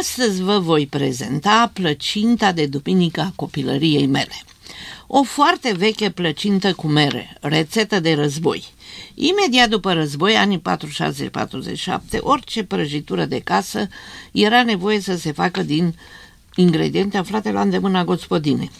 Astăzi 0.00 0.42
vă 0.42 0.58
voi 0.58 0.86
prezenta 0.86 1.70
plăcinta 1.72 2.52
de 2.52 2.66
duminică 2.66 3.20
a 3.20 3.32
copilăriei 3.36 4.06
mele. 4.06 4.42
O 5.06 5.22
foarte 5.22 5.72
veche 5.76 6.10
plăcintă 6.10 6.72
cu 6.74 6.86
mere, 6.86 7.36
rețetă 7.40 8.00
de 8.00 8.14
război. 8.14 8.64
Imediat 9.14 9.68
după 9.68 9.92
război, 9.92 10.36
anii 10.36 10.62
46-47, 12.16 12.20
orice 12.20 12.64
prăjitură 12.64 13.24
de 13.24 13.40
casă 13.40 13.88
era 14.32 14.62
nevoie 14.62 15.00
să 15.00 15.16
se 15.16 15.32
facă 15.32 15.62
din 15.62 15.94
ingrediente 16.54 17.16
aflate 17.16 17.50
la 17.50 17.60
îndemâna 17.60 18.04
gospodinei. 18.04 18.70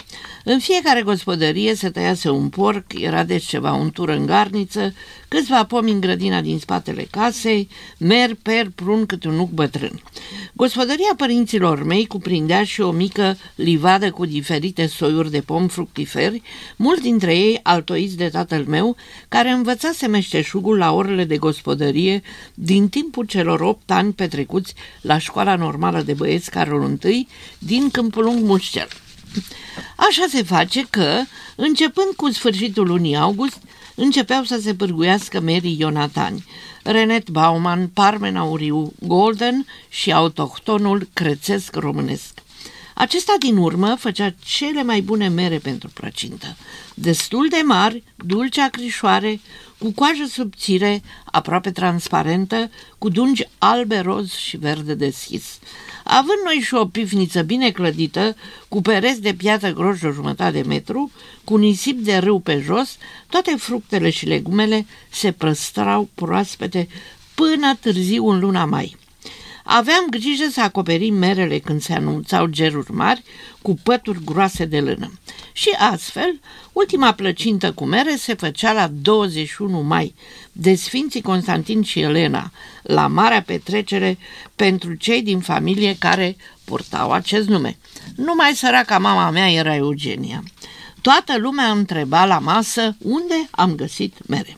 În 0.48 0.58
fiecare 0.58 1.02
gospodărie 1.02 1.74
se 1.74 1.90
tăiase 1.90 2.28
un 2.28 2.48
porc, 2.48 2.84
era 3.00 3.24
deci 3.24 3.44
ceva 3.44 3.72
untură 3.72 4.12
în 4.12 4.26
garniță, 4.26 4.94
câțiva 5.28 5.64
pomi 5.64 5.90
în 5.90 6.00
grădina 6.00 6.40
din 6.40 6.58
spatele 6.58 7.06
casei, 7.10 7.68
mer, 7.98 8.34
per, 8.42 8.70
prun, 8.74 9.06
câte 9.06 9.28
un 9.28 9.34
nuc 9.34 9.50
bătrân. 9.50 10.02
Gospodăria 10.52 11.14
părinților 11.16 11.82
mei 11.82 12.06
cuprindea 12.06 12.64
și 12.64 12.80
o 12.80 12.90
mică 12.90 13.36
livadă 13.54 14.10
cu 14.10 14.26
diferite 14.26 14.86
soiuri 14.86 15.30
de 15.30 15.40
pom 15.40 15.68
fructiferi, 15.68 16.42
mulți 16.76 17.02
dintre 17.02 17.36
ei 17.36 17.60
altoiți 17.62 18.16
de 18.16 18.28
tatăl 18.28 18.64
meu, 18.66 18.96
care 19.28 19.50
învățase 19.50 20.06
meșteșugul 20.06 20.78
la 20.78 20.92
orele 20.92 21.24
de 21.24 21.36
gospodărie 21.36 22.22
din 22.54 22.88
timpul 22.88 23.24
celor 23.24 23.60
opt 23.60 23.90
ani 23.90 24.12
petrecuți 24.12 24.74
la 25.00 25.18
școala 25.18 25.56
normală 25.56 26.02
de 26.02 26.12
băieți 26.12 26.50
Carol 26.50 26.98
I 27.02 27.28
din 27.58 27.90
Câmpul 27.90 28.24
Lung 28.24 28.42
Mușcel. 28.42 28.88
Așa 29.96 30.26
se 30.28 30.42
face 30.42 30.86
că, 30.90 31.20
începând 31.56 32.14
cu 32.16 32.30
sfârșitul 32.30 32.86
lunii 32.86 33.16
august, 33.16 33.58
începeau 33.94 34.42
să 34.42 34.58
se 34.62 34.74
pârguiască 34.74 35.40
Mary 35.40 35.76
Ionatani, 35.78 36.44
Renet 36.82 37.30
Bauman, 37.30 37.88
Parmen 37.88 38.36
Auriu 38.36 38.92
Golden 39.00 39.66
și 39.88 40.12
autohtonul 40.12 41.08
crețesc 41.12 41.74
românesc. 41.74 42.42
Acesta 42.98 43.34
din 43.38 43.56
urmă 43.56 43.94
făcea 43.98 44.34
cele 44.44 44.82
mai 44.82 45.00
bune 45.00 45.28
mere 45.28 45.58
pentru 45.58 45.88
plăcintă, 45.88 46.56
destul 46.94 47.48
de 47.48 47.62
mari, 47.64 48.02
dulce 48.16 48.60
acrișoare, 48.60 49.40
cu 49.78 49.92
coajă 49.92 50.24
subțire, 50.28 51.02
aproape 51.24 51.70
transparentă, 51.70 52.70
cu 52.98 53.08
dungi 53.08 53.48
albe, 53.58 53.98
roz 53.98 54.32
și 54.32 54.56
verde 54.56 54.94
deschis. 54.94 55.58
Având 56.04 56.38
noi 56.44 56.54
și 56.54 56.74
o 56.74 56.86
pifniță 56.86 57.42
bine 57.42 57.70
clădită, 57.70 58.36
cu 58.68 58.80
pereți 58.80 59.22
de 59.22 59.34
piatră 59.34 59.72
groși 59.72 60.04
o 60.04 60.10
jumătate 60.10 60.60
de 60.60 60.68
metru, 60.68 61.10
cu 61.44 61.56
nisip 61.56 61.98
de 61.98 62.16
râu 62.16 62.40
pe 62.40 62.60
jos, 62.64 62.96
toate 63.28 63.54
fructele 63.58 64.10
și 64.10 64.26
legumele 64.26 64.86
se 65.10 65.32
prăstrau 65.32 66.08
proaspete 66.14 66.88
până 67.34 67.74
târziu 67.80 68.28
în 68.28 68.38
luna 68.38 68.64
mai. 68.64 68.96
Aveam 69.68 70.06
grijă 70.10 70.48
să 70.50 70.62
acoperim 70.62 71.14
merele 71.14 71.58
când 71.58 71.82
se 71.82 71.92
anunțau 71.92 72.46
geruri 72.46 72.92
mari 72.92 73.22
cu 73.62 73.78
pături 73.82 74.24
groase 74.24 74.64
de 74.64 74.80
lână. 74.80 75.12
Și 75.52 75.68
astfel, 75.78 76.40
ultima 76.72 77.12
plăcintă 77.12 77.72
cu 77.72 77.84
mere 77.84 78.16
se 78.16 78.34
făcea 78.34 78.72
la 78.72 78.88
21 78.88 79.80
mai, 79.80 80.14
de 80.52 80.74
Sfinții 80.74 81.22
Constantin 81.22 81.82
și 81.82 82.00
Elena, 82.00 82.50
la 82.82 83.06
marea 83.06 83.42
petrecere 83.42 84.18
pentru 84.56 84.94
cei 84.94 85.22
din 85.22 85.40
familie 85.40 85.96
care 85.98 86.36
purtau 86.64 87.12
acest 87.12 87.48
nume. 87.48 87.78
Numai 88.16 88.52
săraca 88.54 88.98
mama 88.98 89.30
mea 89.30 89.52
era 89.52 89.74
Eugenia. 89.74 90.42
Toată 91.00 91.38
lumea 91.38 91.70
întreba 91.70 92.24
la 92.24 92.38
masă 92.38 92.96
unde 92.98 93.48
am 93.50 93.74
găsit 93.74 94.26
mere. 94.26 94.56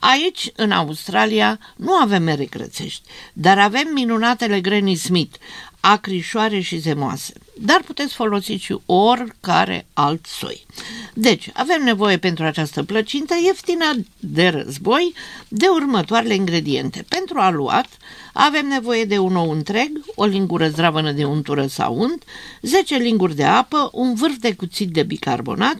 Aici, 0.00 0.50
în 0.56 0.70
Australia, 0.70 1.58
nu 1.76 1.92
avem 1.92 2.22
mere 2.22 2.44
crățești, 2.44 3.08
dar 3.32 3.58
avem 3.58 3.88
minunatele 3.92 4.60
Granny 4.60 4.94
Smith, 4.94 5.36
acrișoare 5.80 6.60
și 6.60 6.78
zemoase. 6.78 7.32
Dar 7.60 7.82
puteți 7.86 8.14
folosi 8.14 8.52
și 8.52 8.76
oricare 8.86 9.86
alt 9.92 10.26
soi. 10.26 10.66
Deci, 11.14 11.50
avem 11.52 11.82
nevoie 11.84 12.18
pentru 12.18 12.44
această 12.44 12.82
plăcintă 12.82 13.34
ieftină 13.44 13.84
de 14.20 14.48
război 14.48 15.14
de 15.48 15.66
următoarele 15.66 16.34
ingrediente. 16.34 17.04
Pentru 17.08 17.38
aluat 17.38 17.88
avem 18.32 18.66
nevoie 18.66 19.04
de 19.04 19.18
un 19.18 19.36
ou 19.36 19.50
întreg, 19.50 20.00
o 20.14 20.24
lingură 20.24 20.68
zdravănă 20.68 21.12
de 21.12 21.24
untură 21.24 21.66
sau 21.66 21.94
unt, 21.98 22.24
10 22.62 22.96
linguri 22.96 23.36
de 23.36 23.44
apă, 23.44 23.90
un 23.92 24.14
vârf 24.14 24.36
de 24.36 24.54
cuțit 24.54 24.90
de 24.90 25.02
bicarbonat, 25.02 25.78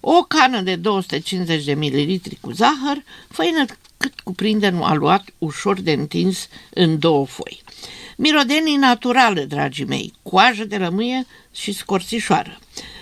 o 0.00 0.22
cană 0.22 0.60
de 0.60 0.76
250 0.76 1.64
de 1.64 1.74
ml 1.74 2.20
cu 2.40 2.50
zahăr, 2.50 3.04
făină 3.28 3.64
cât 3.96 4.20
cuprinde 4.20 4.72
un 4.74 4.82
aluat 4.82 5.24
ușor 5.38 5.80
de 5.80 5.92
întins 5.92 6.48
în 6.70 6.98
două 6.98 7.26
foi. 7.26 7.63
Mirodenii 8.16 8.76
naturale, 8.76 9.44
dragii 9.44 9.84
mei, 9.84 10.12
coajă 10.22 10.64
de 10.64 10.76
lămâie 10.76 11.26
și 11.54 11.72
scorțișoară. 11.72 12.58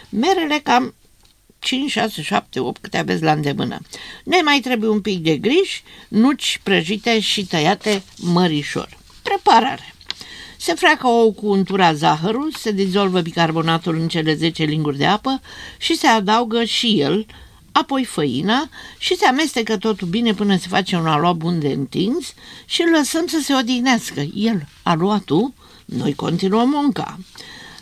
Merele 0.08 0.60
cam 0.62 0.94
5, 1.58 1.90
6, 1.90 2.22
7, 2.22 2.60
8 2.60 2.80
câte 2.80 2.98
aveți 2.98 3.22
la 3.22 3.32
îndemână. 3.32 3.78
Ne 4.24 4.40
mai 4.44 4.60
trebuie 4.60 4.90
un 4.90 5.00
pic 5.00 5.18
de 5.18 5.36
griș, 5.36 5.80
nuci 6.08 6.60
prăjite 6.62 7.20
și 7.20 7.46
tăiate 7.46 8.02
mărișor. 8.16 8.98
Preparare. 9.22 9.94
Se 10.56 10.74
freacă 10.74 11.06
ou 11.06 11.32
cu 11.32 11.46
untura 11.46 11.92
zahărul, 11.92 12.52
se 12.58 12.72
dizolvă 12.72 13.20
bicarbonatul 13.20 13.98
în 13.98 14.08
cele 14.08 14.34
10 14.34 14.64
linguri 14.64 14.98
de 14.98 15.06
apă 15.06 15.40
și 15.78 15.96
se 15.96 16.06
adaugă 16.06 16.64
și 16.64 17.00
el, 17.00 17.26
apoi 17.72 18.04
făina 18.04 18.68
și 18.98 19.16
se 19.16 19.26
amestecă 19.26 19.76
totul 19.76 20.08
bine 20.08 20.34
până 20.34 20.56
se 20.56 20.68
face 20.68 20.96
un 20.96 21.06
aluat 21.06 21.36
bun 21.36 21.58
de 21.58 21.68
întins 21.68 22.34
și 22.64 22.82
îl 22.82 22.90
lăsăm 22.90 23.26
să 23.26 23.40
se 23.42 23.54
odihnească. 23.54 24.20
El, 24.34 24.68
aluatul, 24.82 25.52
noi 25.84 26.14
continuăm 26.14 26.68
munca. 26.68 27.18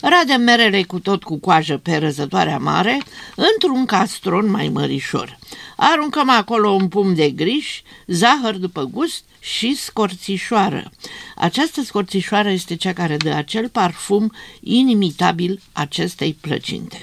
Radem 0.01 0.41
merele 0.41 0.83
cu 0.83 0.99
tot 0.99 1.23
cu 1.23 1.37
coajă 1.39 1.77
pe 1.77 1.97
răzătoarea 1.97 2.59
mare 2.59 3.03
într-un 3.35 3.85
castron 3.85 4.51
mai 4.51 4.69
mărișor. 4.69 5.39
Aruncăm 5.77 6.31
acolo 6.31 6.71
un 6.71 6.89
pum 6.89 7.15
de 7.15 7.31
griș, 7.31 7.81
zahăr 8.07 8.57
după 8.57 8.85
gust 8.85 9.25
și 9.41 9.77
scorțișoară. 9.77 10.91
Această 11.37 11.83
scorțișoară 11.83 12.51
este 12.51 12.77
cea 12.77 12.93
care 12.93 13.17
dă 13.17 13.31
acel 13.31 13.69
parfum 13.69 14.33
inimitabil 14.61 15.61
acestei 15.73 16.37
plăcinte. 16.41 17.03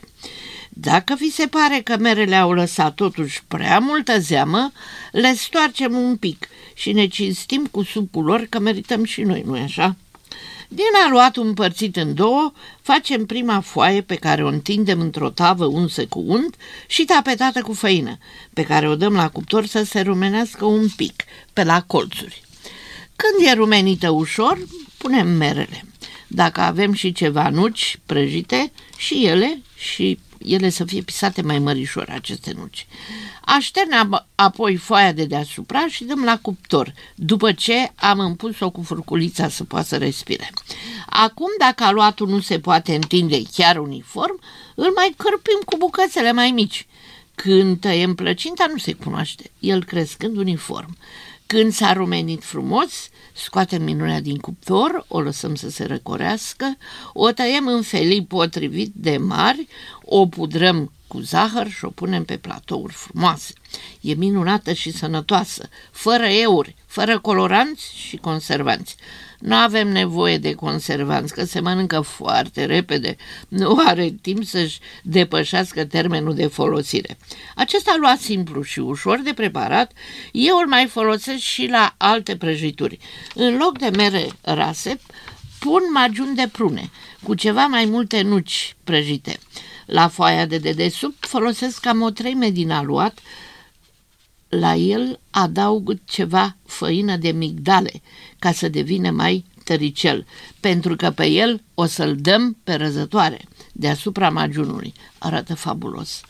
Dacă 0.80 1.16
vi 1.20 1.30
se 1.30 1.48
pare 1.48 1.82
că 1.84 1.98
merele 1.98 2.36
au 2.36 2.52
lăsat 2.52 2.96
totuși 2.96 3.44
prea 3.48 3.80
multă 3.80 4.20
zeamă, 4.20 4.72
le 5.12 5.34
stoarcem 5.34 5.96
un 5.96 6.18
pic 6.18 6.48
și 6.74 6.92
ne 6.92 7.08
cinstim 7.08 7.68
cu 7.72 7.84
supul 7.84 8.24
lor 8.24 8.46
că 8.50 8.60
merităm 8.60 9.04
și 9.04 9.22
noi, 9.22 9.44
nu-i 9.46 9.60
așa? 9.60 9.96
Din 10.68 10.86
aluatul 11.06 11.46
împărțit 11.46 11.96
în 11.96 12.14
două, 12.14 12.52
facem 12.82 13.26
prima 13.26 13.60
foaie 13.60 14.02
pe 14.02 14.16
care 14.16 14.44
o 14.44 14.48
întindem 14.48 15.00
într-o 15.00 15.30
tavă 15.30 15.66
unsă 15.66 16.06
cu 16.06 16.24
unt 16.28 16.56
și 16.88 17.06
tapetată 17.06 17.62
cu 17.62 17.74
făină, 17.74 18.18
pe 18.54 18.64
care 18.64 18.90
o 18.90 18.96
dăm 18.96 19.14
la 19.14 19.30
cuptor 19.30 19.66
să 19.66 19.84
se 19.84 20.02
rumenească 20.02 20.66
un 20.66 20.88
pic, 20.96 21.24
pe 21.54 21.64
la 21.64 21.82
colțuri. 21.82 22.42
Când 23.16 23.48
e 23.48 23.54
rumenită 23.54 24.10
ușor, 24.10 24.58
punem 24.98 25.28
merele. 25.28 25.86
Dacă 26.28 26.62
avem 26.62 26.94
și 26.94 27.12
ceva 27.12 27.50
nuci 27.50 28.00
prăjite, 28.06 28.72
și 28.98 29.26
ele 29.26 29.62
și 29.76 30.20
ele 30.46 30.70
să 30.70 30.86
fie 30.86 31.02
pisate 31.02 31.42
mai 31.42 31.59
mărișor, 31.59 32.09
aceste 32.09 32.53
nuci. 32.58 32.88
Așterne 33.42 34.09
apoi 34.36 34.75
foaia 34.75 35.12
de 35.12 35.25
deasupra 35.25 35.88
și 35.88 36.03
dăm 36.03 36.24
la 36.24 36.38
cuptor, 36.38 36.94
după 37.16 37.52
ce 37.52 37.92
am 37.96 38.20
împus-o 38.20 38.70
cu 38.70 38.81
furculița 38.81 39.50
să 39.50 39.64
poată 39.64 39.88
să 39.88 39.98
respire. 39.98 40.50
Acum, 41.06 41.50
dacă 41.58 41.84
aluatul 41.84 42.28
nu 42.28 42.40
se 42.40 42.59
poate 42.59 42.96
întinde 42.96 43.42
chiar 43.56 43.78
uniform, 43.78 44.40
îl 44.75 44.92
mai 44.96 45.14
cărpim 45.18 45.59
cu 45.66 45.78
bucățele 45.78 46.31
mai 46.31 46.52
mici. 46.52 46.88
Când 47.36 47.80
tăiem 47.80 48.16
plăcinta, 48.16 48.66
nu 48.72 48.78
se 48.78 48.94
cunoaște, 48.94 49.52
el 49.59 49.84
crescând 49.84 50.38
uniform. 50.38 50.98
Când 51.47 51.74
s-a 51.74 51.94
rumenit 51.94 52.44
frumos, 52.44 53.09
scoatem 53.34 53.83
minunea 53.83 54.22
din 54.22 54.38
cuptor, 54.38 55.06
o 55.07 55.22
lăsăm 55.22 55.56
să 55.56 55.69
se 55.69 55.86
răcorească, 55.86 56.77
o 57.13 57.31
tăiem 57.31 57.68
în 57.68 57.81
felii 57.81 58.25
potrivit 58.25 58.92
de 58.95 59.18
mari, 59.18 59.68
o 60.04 60.27
pudrăm 60.27 60.92
cu 61.07 61.19
zahăr 61.19 61.69
și 61.69 61.86
o 61.86 61.89
punem 61.89 62.24
pe 62.24 62.38
platouri 62.38 62.94
frumoase. 62.94 63.54
E 64.01 64.13
minunată 64.13 64.74
și 64.74 64.92
sănătoasă, 64.92 65.69
fără 65.92 66.25
euri, 66.25 66.75
fără 66.86 67.19
coloranți 67.19 67.92
și 67.95 68.18
conservanți. 68.18 68.95
Nu 69.39 69.56
avem 69.56 69.88
nevoie 69.88 70.38
de 70.38 70.54
conservanți, 70.54 71.33
că 71.33 71.44
se 71.44 71.60
mănâncă 71.60 72.01
foarte 72.01 72.66
repede, 72.66 73.16
nu 73.48 73.83
are 73.86 74.16
timp 74.22 74.44
să-și 74.44 74.80
depășească 75.04 75.86
termenul 75.86 76.36
de 76.36 76.48
folosire. 76.48 77.18
Acesta 77.56 77.95
luat 78.00 78.19
simplu 78.19 78.62
și 78.62 78.80
ușor 78.80 79.19
de 79.19 79.33
preparat, 79.33 79.92
eu 80.31 80.57
îl 80.57 80.68
mai 80.68 80.86
folosesc 80.86 81.37
și 81.38 81.68
la 81.68 81.94
alte 81.98 82.38
prăjituri. 82.38 83.00
În 83.34 83.57
loc 83.57 83.78
de 83.78 83.89
mere 83.89 84.28
rase, 84.42 85.00
pun 85.60 85.81
magiun 85.94 86.36
de 86.36 86.50
prune, 86.51 86.89
cu 87.24 87.34
ceva 87.34 87.66
mai 87.66 87.86
multe 87.86 88.22
nuci 88.22 88.75
prăjite. 88.84 89.39
La 89.86 90.07
foaia 90.07 90.45
de 90.45 90.57
dedesubt 90.57 91.25
folosesc 91.25 91.80
cam 91.80 92.01
o 92.01 92.10
treime 92.10 92.50
din 92.50 92.72
aluat, 92.72 93.19
la 94.50 94.75
el 94.75 95.19
adaug 95.30 95.98
ceva 96.06 96.56
făină 96.66 97.16
de 97.16 97.31
migdale 97.31 98.01
ca 98.39 98.51
să 98.51 98.69
devină 98.69 99.12
mai 99.12 99.45
tăricel, 99.68 100.25
pentru 100.60 100.96
că 100.96 101.10
pe 101.12 101.25
el 101.25 101.64
o 101.74 101.86
să-l 101.86 102.16
dăm 102.16 102.58
pe 102.64 102.74
răzătoare 102.74 103.42
deasupra 103.74 104.30
magiunului. 104.30 104.94
Arată 105.18 105.56
fabulos. 105.56 106.22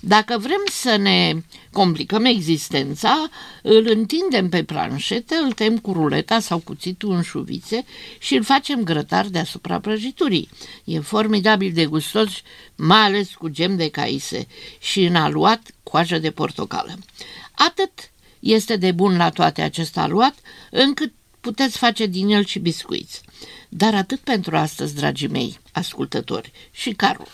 Dacă 0.00 0.38
vrem 0.38 0.62
să 0.70 0.96
ne 0.96 1.32
complicăm 1.72 2.24
existența, 2.24 3.28
îl 3.62 3.86
întindem 3.90 4.48
pe 4.48 4.64
planșetă, 4.64 5.34
îl 5.44 5.52
tem 5.52 5.78
cu 5.78 5.92
ruleta 5.92 6.40
sau 6.40 6.58
cuțitul 6.58 7.12
în 7.12 7.22
șuvițe 7.22 7.84
și 8.18 8.34
îl 8.34 8.42
facem 8.42 8.82
grătar 8.82 9.26
deasupra 9.26 9.80
prăjiturii. 9.80 10.48
E 10.84 11.00
formidabil 11.00 11.72
de 11.72 11.86
gustos, 11.86 12.30
mai 12.76 13.00
ales 13.00 13.34
cu 13.34 13.48
gem 13.48 13.76
de 13.76 13.88
caise 13.88 14.46
și 14.78 15.04
în 15.04 15.14
aluat 15.14 15.60
coajă 15.82 16.18
de 16.18 16.30
portocală. 16.30 16.98
Atât 17.52 17.92
este 18.40 18.76
de 18.76 18.92
bun 18.92 19.16
la 19.16 19.30
toate 19.30 19.62
acest 19.62 19.98
aluat, 19.98 20.34
încât 20.70 21.12
puteți 21.46 21.78
face 21.78 22.06
din 22.06 22.28
el 22.28 22.44
și 22.44 22.58
biscuiți. 22.58 23.20
Dar 23.68 23.94
atât 23.94 24.18
pentru 24.18 24.56
astăzi, 24.56 24.94
dragii 24.94 25.28
mei 25.28 25.58
ascultători 25.72 26.52
și 26.70 26.90
Carol. 26.90 27.28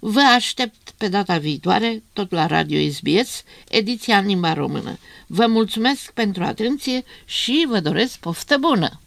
Vă 0.00 0.20
aștept 0.20 0.90
pe 0.96 1.08
data 1.08 1.38
viitoare, 1.38 2.02
tot 2.12 2.30
la 2.30 2.46
Radio 2.46 2.90
SBS, 2.90 3.42
ediția 3.68 4.18
în 4.18 4.26
limba 4.26 4.52
română. 4.52 4.98
Vă 5.26 5.46
mulțumesc 5.46 6.10
pentru 6.10 6.44
atenție 6.44 7.04
și 7.24 7.66
vă 7.68 7.80
doresc 7.80 8.18
poftă 8.18 8.56
bună! 8.56 9.00